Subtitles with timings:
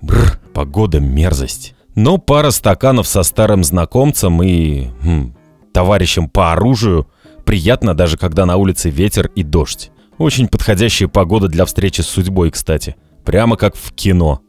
[0.00, 1.74] Бррр, погода мерзость.
[1.94, 5.34] Но пара стаканов со старым знакомцем и хм,
[5.72, 7.08] товарищем по оружию
[7.44, 9.90] приятно даже когда на улице ветер и дождь.
[10.18, 12.96] Очень подходящая погода для встречи с судьбой, кстати.
[13.24, 14.40] Прямо как в кино.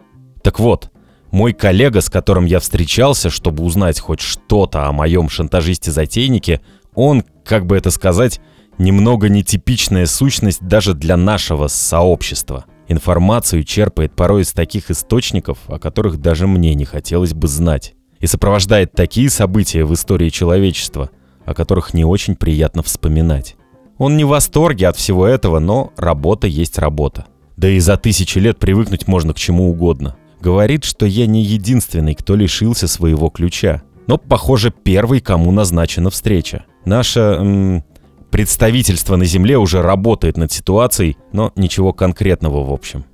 [0.43, 0.91] Так вот,
[1.32, 6.61] мой коллега, с которым я встречался, чтобы узнать хоть что-то о моем шантажисте-затейнике,
[6.93, 8.42] он, как бы это сказать,
[8.78, 12.65] немного нетипичная сущность даже для нашего сообщества.
[12.87, 17.93] Информацию черпает порой из таких источников, о которых даже мне не хотелось бы знать.
[18.20, 21.09] И сопровождает такие события в истории человечества,
[21.45, 23.56] о которых не очень приятно вспоминать.
[23.98, 27.25] Он не в восторге от всего этого, но работа есть работа.
[27.56, 30.18] Да и за тысячи лет привыкнуть можно к чему угодно.
[30.41, 33.83] Говорит, что я не единственный, кто лишился своего ключа.
[34.08, 36.66] Но, похоже, первый, кому назначена встреча.
[36.83, 37.83] Наше м,
[38.31, 43.06] представительство на Земле уже работает над ситуацией, но ничего конкретного в общем.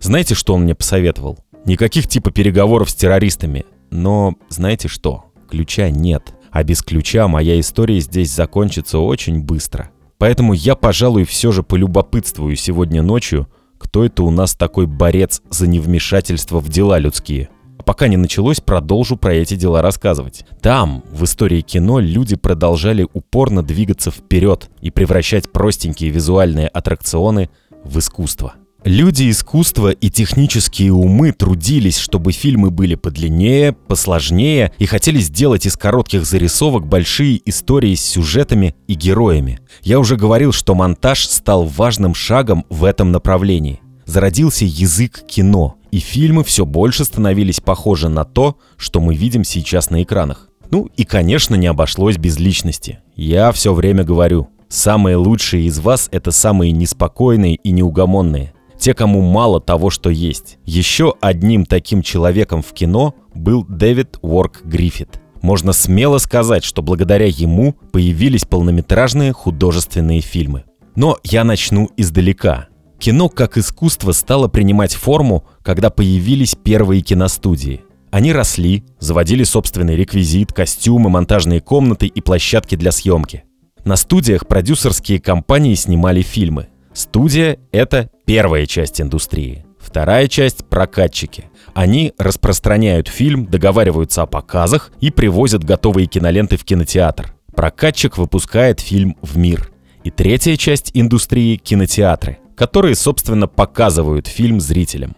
[0.00, 1.38] Знаете, что он мне посоветовал?
[1.64, 3.64] Никаких типа переговоров с террористами.
[3.90, 5.26] Но знаете что?
[5.48, 6.34] Ключа нет.
[6.50, 9.90] А без ключа моя история здесь закончится очень быстро.
[10.18, 13.48] Поэтому я, пожалуй, все же полюбопытствую сегодня ночью,
[13.82, 17.50] кто это у нас такой борец за невмешательство в дела людские.
[17.78, 20.46] А пока не началось, продолжу про эти дела рассказывать.
[20.60, 27.50] Там, в истории кино, люди продолжали упорно двигаться вперед и превращать простенькие визуальные аттракционы
[27.82, 28.54] в искусство.
[28.84, 35.76] Люди искусства и технические умы трудились, чтобы фильмы были подлиннее, посложнее и хотели сделать из
[35.76, 39.60] коротких зарисовок большие истории с сюжетами и героями.
[39.82, 43.80] Я уже говорил, что монтаж стал важным шагом в этом направлении.
[44.04, 49.90] Зародился язык кино, и фильмы все больше становились похожи на то, что мы видим сейчас
[49.90, 50.48] на экранах.
[50.72, 52.98] Ну и, конечно, не обошлось без личности.
[53.14, 59.20] Я все время говорю, самые лучшие из вас— это самые неспокойные и неугомонные те, кому
[59.22, 60.58] мало того, что есть.
[60.64, 65.20] Еще одним таким человеком в кино был Дэвид Уорк Гриффит.
[65.40, 70.64] Можно смело сказать, что благодаря ему появились полнометражные художественные фильмы.
[70.96, 72.66] Но я начну издалека.
[72.98, 77.82] Кино как искусство стало принимать форму, когда появились первые киностудии.
[78.10, 83.44] Они росли, заводили собственный реквизит, костюмы, монтажные комнаты и площадки для съемки.
[83.84, 86.66] На студиях продюсерские компании снимали фильмы.
[86.94, 89.64] Студия— это первая часть индустрии.
[89.78, 91.46] Вторая часть— прокатчики.
[91.74, 97.34] Они распространяют фильм, договариваются о показах и привозят готовые киноленты в кинотеатр.
[97.54, 99.72] Прокатчик выпускает фильм в мир.
[100.04, 105.16] И третья часть индустрии— кинотеатры, которые, собственно, показывают фильм зрителям.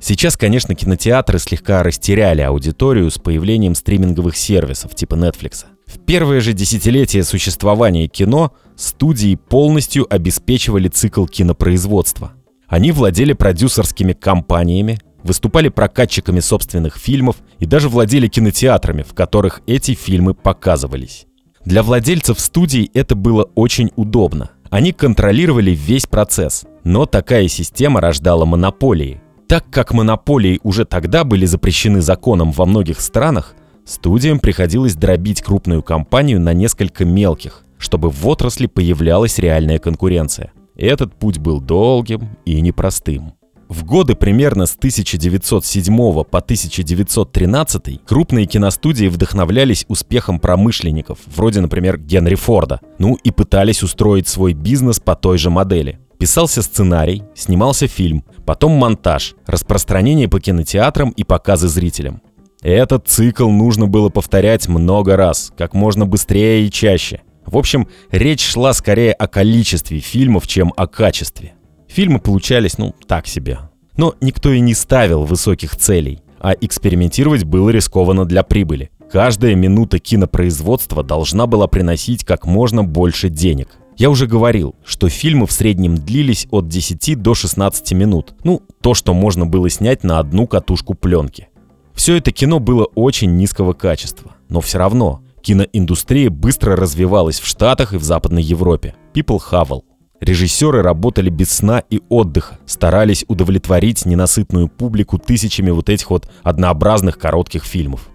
[0.00, 5.64] Сейчас, конечно, кинотеатры слегка растеряли аудиторию с появлением стриминговых сервисов типа Netflix.
[5.92, 12.32] В первое же десятилетие существования кино студии полностью обеспечивали цикл кинопроизводства.
[12.66, 19.92] Они владели продюсерскими компаниями, выступали прокатчиками собственных фильмов и даже владели кинотеатрами, в которых эти
[19.92, 21.26] фильмы показывались.
[21.66, 24.50] Для владельцев студий это было очень удобно.
[24.70, 29.20] Они контролировали весь процесс, но такая система рождала монополии.
[29.46, 33.54] Так как монополии уже тогда были запрещены законом во многих странах,
[33.92, 40.50] Студиям приходилось дробить крупную компанию на несколько мелких, чтобы в отрасли появлялась реальная конкуренция.
[40.76, 43.34] Этот путь был долгим и непростым.
[43.68, 45.94] В годы примерно с 1907
[46.24, 54.26] по 1913 крупные киностудии вдохновлялись успехом промышленников, вроде, например, Генри Форда, ну и пытались устроить
[54.26, 56.00] свой бизнес по той же модели.
[56.18, 62.22] Писался сценарий, снимался фильм, потом монтаж, распространение по кинотеатрам и показы зрителям.
[62.62, 67.22] Этот цикл нужно было повторять много раз, как можно быстрее и чаще.
[67.44, 71.54] В общем, речь шла скорее о количестве фильмов, чем о качестве.
[71.88, 73.58] Фильмы получались, ну, так себе.
[73.96, 78.90] Но никто и не ставил высоких целей, а экспериментировать было рискованно для прибыли.
[79.10, 83.76] Каждая минута кинопроизводства должна была приносить как можно больше денег.
[83.96, 88.34] Я уже говорил, что фильмы в среднем длились от 10 до 16 минут.
[88.44, 91.48] Ну, то, что можно было снять на одну катушку пленки.
[91.94, 97.92] Все это кино было очень низкого качества, но все равно киноиндустрия быстро развивалась в Штатах
[97.92, 98.94] и в Западной Европе.
[99.14, 99.84] People хавал.
[100.20, 107.18] Режиссеры работали без сна и отдыха, старались удовлетворить ненасытную публику тысячами вот этих вот однообразных
[107.18, 108.08] коротких фильмов.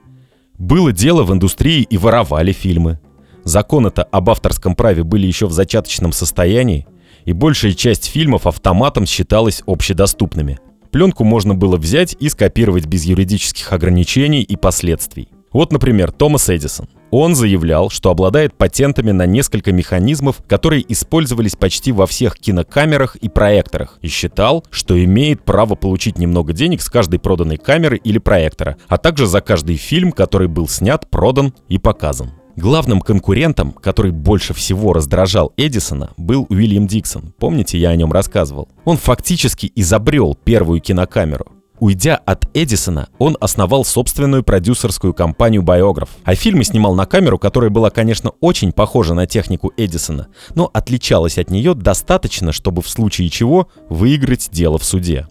[0.57, 2.99] Было дело в индустрии и воровали фильмы.
[3.43, 6.87] Законы-то об авторском праве были еще в зачаточном состоянии,
[7.25, 10.59] и большая часть фильмов автоматом считалась общедоступными.
[10.91, 15.29] Пленку можно было взять и скопировать без юридических ограничений и последствий.
[15.51, 16.87] Вот, например, Томас Эдисон.
[17.09, 23.29] Он заявлял, что обладает патентами на несколько механизмов, которые использовались почти во всех кинокамерах и
[23.29, 28.77] проекторах, и считал, что имеет право получить немного денег с каждой проданной камеры или проектора,
[28.87, 32.31] а также за каждый фильм, который был снят, продан и показан.
[32.57, 37.31] Главным конкурентом, который больше всего раздражал Эдисона, был Уильям Диксон.
[37.37, 38.67] Помните, я о нем рассказывал?
[38.83, 41.45] Он фактически изобрел первую кинокамеру.
[41.79, 46.09] Уйдя от Эдисона, он основал собственную продюсерскую компанию «Биограф».
[46.23, 50.25] А фильмы снимал на камеру, которая была, конечно, очень похожа на технику Эдисона,
[50.55, 55.27] но отличалась от нее достаточно, чтобы в случае чего выиграть дело в суде.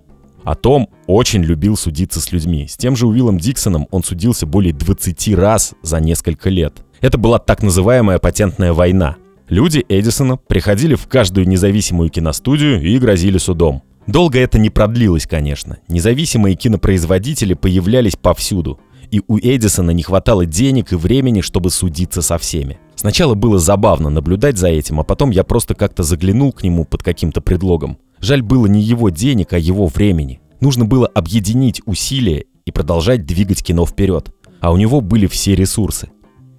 [0.47, 2.69] А Том очень любил судиться с людьми.
[2.69, 6.85] С тем же Уиллом Диксоном он судился более 20 раз за несколько лет.
[7.01, 9.17] Это была так называемая патентная война.
[9.49, 13.83] Люди Эдисона приходили в каждую независимую киностудию и грозили судом.
[14.07, 15.79] Долго это не продлилось, конечно.
[15.89, 18.81] Независимые кинопроизводители появлялись повсюду.
[19.11, 22.79] И у Эдисона не хватало денег и времени, чтобы судиться со всеми.
[22.97, 27.03] Сначала было забавно наблюдать за этим, а потом я просто как-то заглянул к нему под
[27.03, 27.99] каким-то предлогом.
[28.21, 30.41] Жаль было не его денег, а его времени.
[30.61, 34.31] Нужно было объединить усилия и продолжать двигать кино вперед.
[34.61, 36.09] А у него были все ресурсы.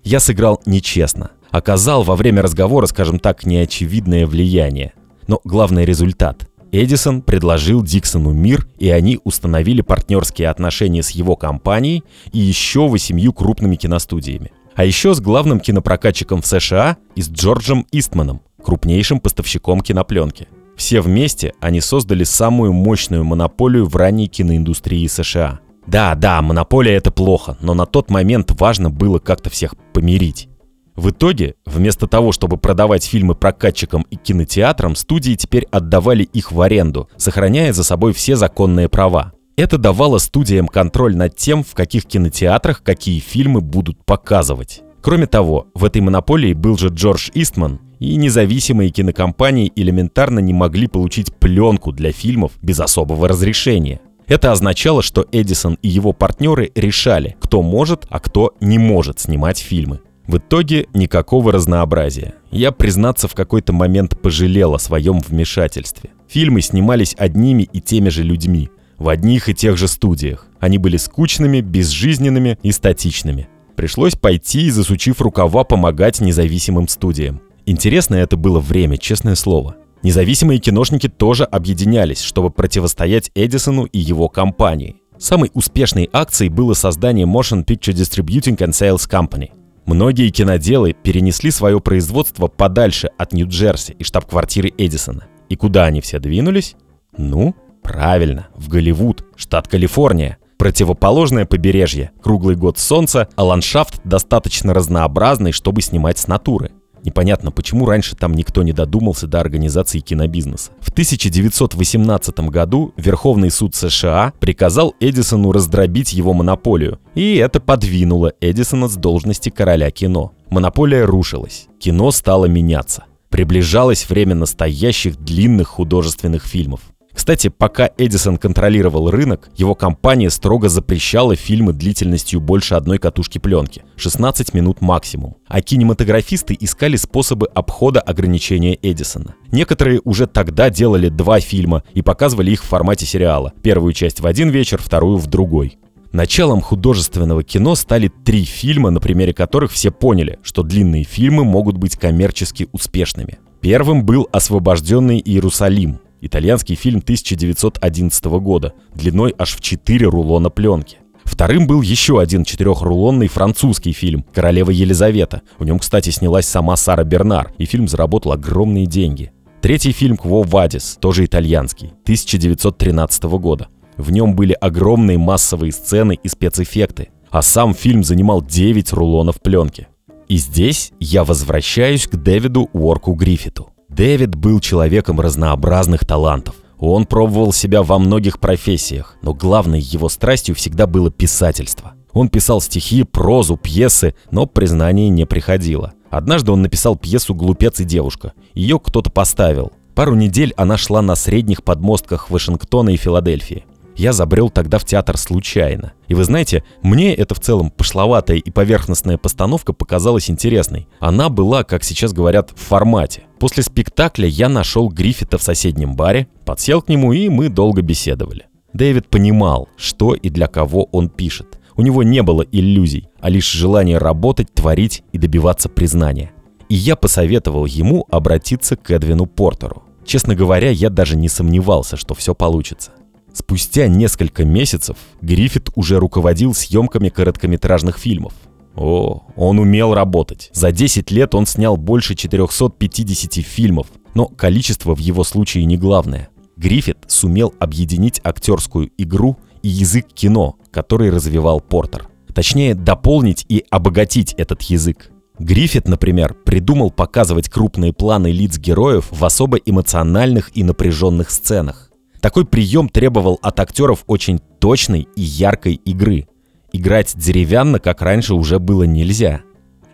[0.08, 1.32] Я сыграл нечестно.
[1.52, 4.94] Оказал во время разговора, скажем так, неочевидное влияние.
[5.28, 6.48] Но главный результат.
[6.72, 13.34] Эдисон предложил Диксону мир, и они установили партнерские отношения с его компанией и еще восемью
[13.34, 14.54] крупными киностудиями.
[14.76, 20.48] А еще с главным кинопрокатчиком в США и с Джорджем Истманом, крупнейшим поставщиком кинопленки.
[20.78, 25.60] Все вместе они создали самую мощную монополию в ранней киноиндустрии США.
[25.88, 30.50] Да, да, монополия это плохо, но на тот момент важно было как-то всех помирить.
[30.98, 36.60] В итоге, вместо того, чтобы продавать фильмы прокатчикам и кинотеатрам, студии теперь отдавали их в
[36.60, 39.32] аренду, сохраняя за собой все законные права.
[39.56, 44.82] Это давало студиям контроль над тем, в каких кинотеатрах какие фильмы будут показывать.
[45.02, 50.88] Кроме того, в этой монополии был же Джордж Истман, и независимые кинокомпании элементарно не могли
[50.88, 54.02] получить пленку для фильмов без особого разрешения.
[54.28, 59.60] Это означало, что Эдисон и его партнеры решали, кто может, а кто не может снимать
[59.60, 60.02] фильмы.
[60.28, 62.36] В итоге никакого разнообразия.
[62.52, 66.10] Я, признаться, в какой-то момент пожалел о своем вмешательстве.
[66.28, 70.48] Фильмы снимались одними и теми же людьми, в одних и тех же студиях.
[70.60, 73.48] Они были скучными, безжизненными и статичными.
[73.78, 77.40] Пришлось пойти, засучив рукава, помогать независимым студиям.
[77.66, 79.78] Интересное это было время, честное слово.
[80.04, 84.98] Независимые киношники тоже объединялись, чтобы противостоять Эдисону и его компании.
[85.18, 89.50] Самой успешной акцией было создание Motion Picture Distributing and Sales Company.
[89.86, 95.26] Многие киноделы перенесли свое производство подальше от Нью-Джерси и штаб-квартиры Эдисона.
[95.50, 96.76] И куда они все двинулись?
[97.18, 100.38] Ну, правильно, в Голливуд, штат Калифорния.
[100.58, 106.72] Противоположное побережье, круглый год солнца, а ландшафт достаточно разнообразный, чтобы снимать с натуры.
[107.04, 110.72] Непонятно, почему раньше там никто не додумался до организации кинобизнеса.
[110.80, 118.88] В 1918 году Верховный суд США приказал Эдисону раздробить его монополию, и это подвинуло Эдисона
[118.88, 120.34] с должности короля кино.
[120.50, 123.04] Монополия рушилась, кино стало меняться.
[123.30, 126.82] Приближалось время настоящих длинных художественных фильмов.
[127.18, 133.82] Кстати, пока Эдисон контролировал рынок, его компания строго запрещала фильмы длительностью больше одной катушки пленки–
[133.96, 135.36] 16 минут максимум.
[135.48, 139.34] А кинематографисты искали способы обхода ограничения Эдисона.
[139.52, 143.52] Некоторые уже тогда делали два фильма и показывали их в формате сериала.
[143.64, 145.80] Первую часть в один вечер, вторую в другой.
[146.12, 151.78] Началом художественного кино стали три фильма, на примере которых все поняли, что длинные фильмы могут
[151.78, 153.40] быть коммерчески успешными.
[153.60, 161.00] Первым был «Освобожденный Иерусалим», итальянский фильм 1911 года, длиной аж в 4 рулона пленки.
[161.24, 165.42] Вторым был еще один четырехрулонный французский фильм «Королева Елизавета».
[165.60, 169.32] В нем, кстати, снялась сама Сара Бернар, и фильм заработал огромные деньги.
[169.62, 173.68] Третий фильм «Кво Вадис», тоже итальянский, 1913 года.
[173.98, 179.88] В нем были огромные массовые сцены и спецэффекты, а сам фильм занимал 9 рулонов пленки.
[180.28, 183.72] И здесь я возвращаюсь к Дэвиду Уорку Гриффиту.
[183.90, 186.56] Дэвид был человеком разнообразных талантов.
[186.78, 191.94] Он пробовал себя во многих профессиях, но главной его страстью всегда было писательство.
[192.14, 195.94] Он писал стихи, прозу, пьесы, но признание не приходило.
[196.10, 198.34] Однажды он написал пьесу «Глупец и девушка».
[198.54, 199.72] Ее кто-то поставил.
[199.96, 203.66] Пару недель она шла на средних подмостках Вашингтона и Филадельфии.
[203.98, 205.94] Я забрел тогда в театр случайно.
[206.08, 210.88] И вы знаете, мне эта в целом пошловатая и поверхностная постановка показалась интересной.
[211.00, 213.24] Она была, как сейчас говорят, в формате.
[213.40, 218.46] После спектакля я нашел Гриффита в соседнем баре, подсел к нему и мы долго беседовали.
[218.72, 221.60] Дэвид понимал, что и для кого он пишет.
[221.76, 226.32] У него не было иллюзий, а лишь желание работать, творить и добиваться признания.
[226.70, 229.84] И я посоветовал ему обратиться к Эдвину Портеру.
[230.06, 232.92] Честно говоря, я даже не сомневался, что все получится.
[233.38, 238.34] Спустя несколько месяцев Гриффит уже руководил съемками короткометражных фильмов.
[238.76, 240.50] О, он умел работать.
[240.54, 246.30] За 10 лет он снял больше 450 фильмов, но количество в его случае не главное.
[246.56, 252.08] Гриффит сумел объединить актерскую игру и язык кино, который развивал Портер.
[252.34, 255.12] Точнее, дополнить и обогатить этот язык.
[255.38, 261.87] Гриффит, например, придумал показывать крупные планы лиц героев в особо эмоциональных и напряженных сценах.
[262.22, 266.28] Такой прием требовал от актеров очень точной и яркой игры.
[266.74, 269.42] Играть деревянно, как раньше, уже было нельзя.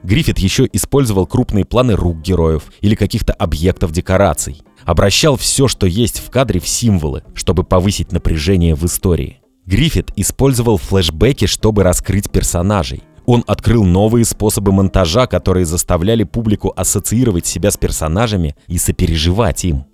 [0.03, 4.62] Гриффит еще использовал крупные планы рук героев или каких-то объектов декораций.
[4.84, 9.39] Обращал все, что есть в кадре, в символы, чтобы повысить напряжение в истории.
[9.65, 13.03] Гриффит использовал флешбеки, чтобы раскрыть персонажей.
[13.25, 19.86] Он открыл новые способы монтажа, которые заставляли публику ассоциировать себя с персонажами и сопереживать им.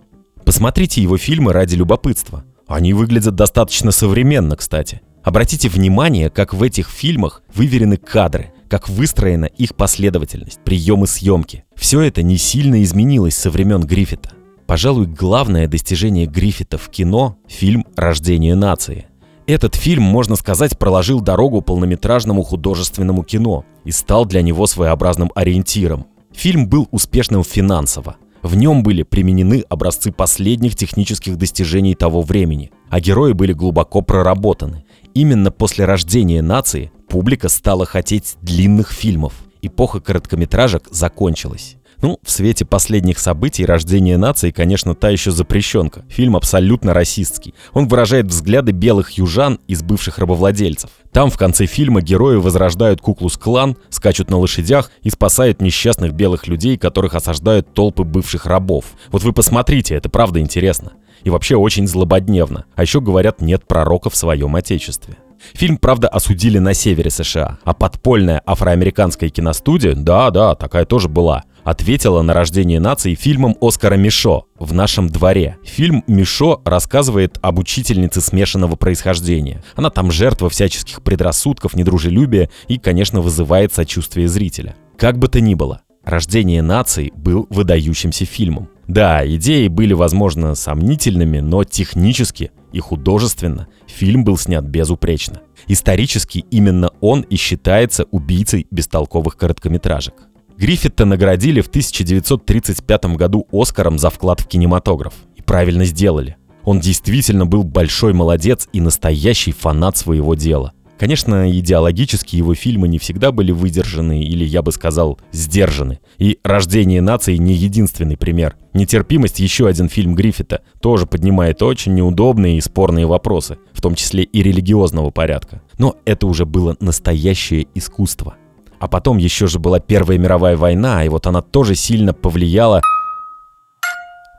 [0.49, 2.43] Посмотрите его фильмы ради любопытства.
[2.65, 5.01] Они выглядят достаточно современно, кстати.
[5.23, 11.65] Обратите внимание, как в этих фильмах выверены кадры, как выстроена их последовательность, приемы съемки.
[11.75, 14.31] Все это не сильно изменилось со времен Гриффита.
[14.65, 19.05] Пожалуй, главное достижение Гриффита в кино– фильм «Рождение нации».
[19.45, 26.07] Этот фильм, можно сказать, проложил дорогу полнометражному художественному кино и стал для него своеобразным ориентиром.
[26.33, 28.15] Фильм был успешным финансово.
[28.41, 34.85] В нем были применены образцы последних технических достижений того времени, а герои были глубоко проработаны.
[35.13, 39.33] Именно после рождения нации публика стала хотеть длинных фильмов.
[39.61, 41.75] Эпоха короткометражек закончилась.
[42.01, 46.05] Ну, в свете последних событий рождение нации, конечно, та еще запрещенка.
[46.07, 47.53] Фильм абсолютно расистский.
[47.73, 50.91] Он выражает взгляды белых южан из бывших рабовладельцев.
[51.11, 56.77] Там в конце фильма герои возрождают Куклус-клан, скачут на лошадях и спасают несчастных белых людей,
[56.77, 58.85] которых осаждают толпы бывших рабов.
[59.11, 60.93] Вот вы посмотрите, это правда интересно.
[61.23, 62.63] И вообще очень злободневно.
[62.75, 65.17] А еще говорят, нет пророка в своем отечестве.
[65.53, 72.21] Фильм, правда, осудили на севере США, а подпольная афроамериканская киностудия, да-да, такая тоже была, ответила
[72.21, 75.57] на рождение нации фильмом Оскара Мишо «В нашем дворе».
[75.63, 79.63] Фильм Мишо рассказывает об учительнице смешанного происхождения.
[79.75, 84.75] Она там жертва всяческих предрассудков, недружелюбия и, конечно, вызывает сочувствие зрителя.
[84.97, 88.69] Как бы то ни было, «Рождение нации» был выдающимся фильмом.
[88.87, 95.41] Да, идеи были, возможно, сомнительными, но технически и художественно фильм был снят безупречно.
[95.67, 100.15] Исторически именно он и считается убийцей бестолковых короткометражек.
[100.59, 105.13] Гриффита наградили в 1935 году Оскаром за вклад в кинематограф.
[105.37, 106.35] И правильно сделали.
[106.65, 110.73] Он действительно был большой молодец и настоящий фанат своего дела.
[110.99, 116.01] Конечно, идеологически его фильмы не всегда были выдержаны или, я бы сказал, сдержаны.
[116.17, 118.57] И «Рождение нации» не единственный пример.
[118.73, 124.23] «Нетерпимость»— еще один фильм Гриффита, тоже поднимает очень неудобные и спорные вопросы, в том числе
[124.23, 125.61] и религиозного порядка.
[125.77, 128.35] Но это уже было настоящее искусство.
[128.79, 132.81] А потом еще же была Первая мировая война, и вот она тоже сильно повлияла...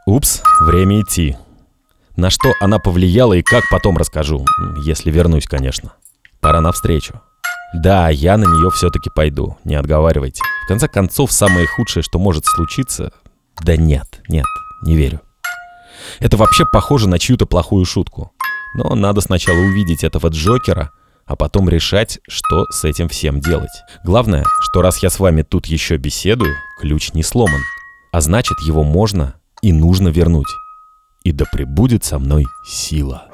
[0.07, 1.37] Упс, время идти.
[2.17, 4.45] На что она повлияла и как потом расскажу,
[4.85, 5.93] если вернусь, конечно.
[6.41, 7.21] Пора навстречу.
[7.75, 10.43] Да, я на нее все-таки пойду, не отговаривайте.
[10.65, 13.13] В конце концов, самое худшее, что может случиться...
[13.63, 14.47] Да нет, нет,
[14.83, 15.21] не верю.
[16.19, 18.33] Это вообще похоже на чью-то плохую шутку.
[18.75, 20.91] Но надо сначала увидеть этого Джокера,
[21.31, 23.71] а потом решать, что с этим всем делать.
[24.05, 27.61] Главное, что раз я с вами тут еще беседую, ключ не сломан.
[28.11, 30.49] А значит, его можно и нужно вернуть.
[31.23, 33.29] И да пребудет со мной сила.